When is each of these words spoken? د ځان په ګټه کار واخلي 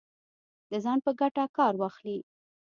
د 0.71 0.73
ځان 0.83 0.97
په 1.05 1.11
ګټه 1.19 1.43
کار 1.57 1.73
واخلي 1.77 2.17